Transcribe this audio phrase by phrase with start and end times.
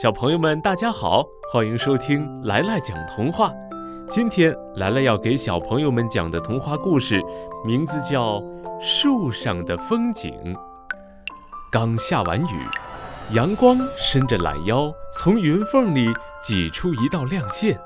[0.00, 1.22] 小朋友们，大家好，
[1.52, 3.52] 欢迎收听来来讲童话。
[4.08, 7.20] 今天来来要给小朋友们讲的童话故事，
[7.66, 8.40] 名字叫
[8.80, 10.32] 《树上的风景》。
[11.70, 12.66] 刚下完雨，
[13.32, 16.10] 阳光伸着懒腰，从云缝里
[16.40, 17.78] 挤出一道亮线。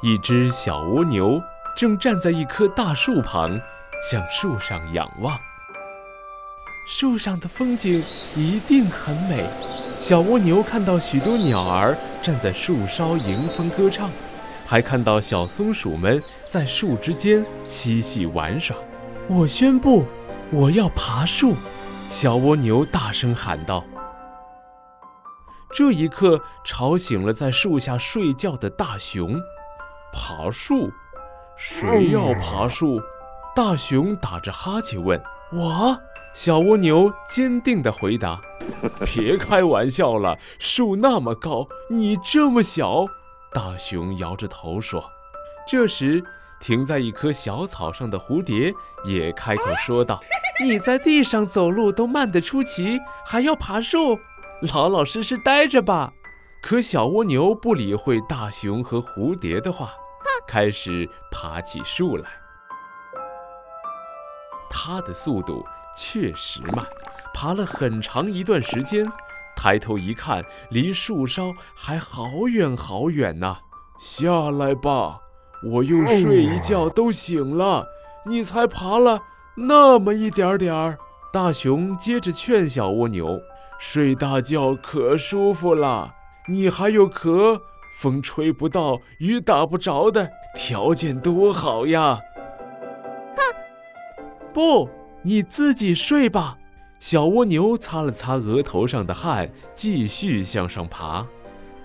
[0.00, 1.38] 一只小蜗牛
[1.76, 3.60] 正站在一棵大树旁，
[4.10, 5.38] 向树上仰望。
[6.86, 8.02] 树上的风景
[8.34, 9.44] 一定很美。
[9.96, 14.10] 小蜗牛看到许多鸟儿站在树梢迎风歌唱，
[14.66, 18.76] 还看到小松鼠们在树枝间嬉戏玩耍。
[19.28, 20.04] 我宣布，
[20.50, 21.54] 我要爬树！
[22.10, 23.82] 小蜗牛大声喊道。
[25.72, 29.40] 这一刻，吵醒了在树下睡觉的大熊。
[30.12, 30.90] 爬树？
[31.56, 33.00] 谁要爬树？
[33.56, 35.20] 大熊打着哈欠问。
[35.50, 35.98] 我。
[36.34, 38.40] 小蜗牛坚定地回答
[39.14, 43.06] ：“别开玩笑了，树那么高，你这么小。”
[43.52, 45.04] 大熊摇着头说。
[45.66, 46.22] 这时，
[46.60, 50.20] 停在一棵小草上的蝴蝶也开口说道
[50.62, 54.18] ：“你在地上走路都慢得出奇，还要爬树？
[54.72, 56.12] 老老实实待着吧。”
[56.62, 59.92] 可小蜗牛不理会大熊和蝴蝶的话，
[60.46, 62.28] 开始爬起树来。
[64.68, 65.64] 它的速度。
[65.96, 66.84] 确实慢，
[67.34, 69.06] 爬了很长一段时间，
[69.56, 73.58] 抬头一看，离树梢还好远好远呢。
[73.98, 75.18] 下来吧，
[75.72, 77.84] 我又睡一觉都醒了，
[78.24, 79.20] 你才爬了
[79.56, 80.96] 那么一点点儿。
[81.32, 83.40] 大熊接着劝小蜗牛
[83.78, 86.14] ：“睡大觉可舒服了，
[86.48, 87.60] 你还有壳，
[87.92, 92.20] 风吹不到，雨打不着的条件多好呀！”
[93.36, 93.42] 哼，
[94.52, 94.88] 不。
[95.26, 96.58] 你自己睡吧。
[97.04, 101.26] 小蜗牛擦了擦额头上的汗，继续向上爬。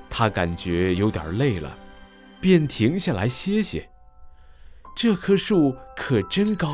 [0.09, 1.78] 它感觉有点累了，
[2.39, 3.90] 便停下来歇歇。
[4.95, 6.74] 这棵树可真高。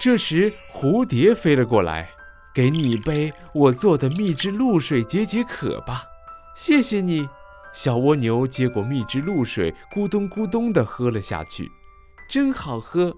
[0.00, 2.10] 这时，蝴蝶飞了过来，
[2.52, 6.02] 给你一杯我做的蜜汁露水解解渴吧。
[6.56, 7.28] 谢谢你。
[7.72, 11.70] 小蜗牛接过蜜汁露水，咕咚咕咚地喝了下去，
[12.28, 13.16] 真好喝。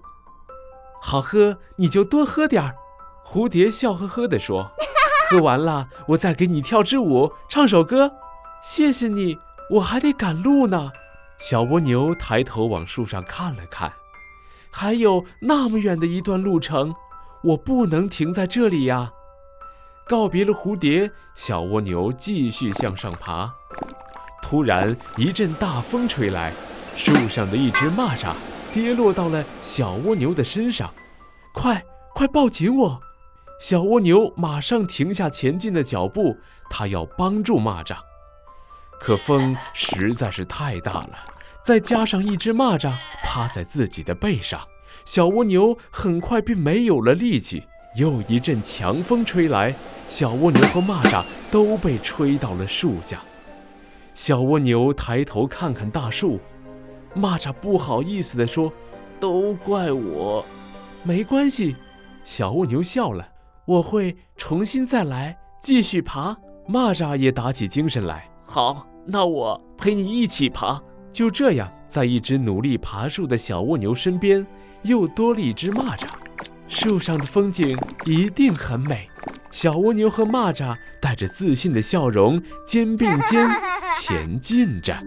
[1.01, 2.75] 好喝，你就多喝点儿。
[3.25, 4.71] 蝴蝶笑呵呵地说
[5.29, 8.11] ：“喝完了，我再给你跳支舞，唱首歌。”
[8.61, 9.37] 谢谢你，
[9.71, 10.91] 我还得赶路呢。
[11.37, 13.91] 小蜗牛抬头往树上看了看，
[14.71, 16.95] 还有那么远的一段路程，
[17.43, 19.11] 我不能停在这里呀。
[20.07, 23.51] 告别了蝴蝶，小蜗牛继续向上爬。
[24.41, 26.53] 突然，一阵大风吹来，
[26.95, 28.33] 树上的一只蚂蚱。
[28.73, 30.89] 跌落到了小蜗牛的身上，
[31.53, 31.83] 快
[32.13, 32.99] 快抱紧我！
[33.63, 36.35] 小蜗牛马上停下前进的脚步，
[36.69, 37.95] 它要帮助蚂蚱。
[38.99, 41.11] 可风实在是太大了，
[41.63, 42.93] 再加上一只蚂蚱
[43.23, 44.59] 趴在自己的背上，
[45.05, 47.63] 小蜗牛很快便没有了力气。
[47.95, 49.73] 又一阵强风吹来，
[50.09, 53.21] 小蜗牛和蚂蚱都被吹到了树下。
[54.13, 56.37] 小蜗牛抬头看看大树。
[57.15, 58.69] 蚂蚱不好意思地说
[59.21, 60.45] ：“都怪我，
[61.03, 61.77] 没关系。”
[62.25, 63.25] 小蜗牛笑了
[63.65, 66.35] ：“我会重新再来，继续爬。”
[66.67, 70.81] 蚂蚱也打起精神来：“好，那我陪你一起爬。”
[71.11, 74.45] 就这样，在一只努力爬树的小蜗牛身边，
[74.83, 76.07] 又多了一只蚂蚱。
[76.67, 79.07] 树上的风景一定很美。
[79.51, 83.47] 小蜗牛和蚂蚱带着自信的笑容，肩并肩
[83.91, 84.97] 前进着。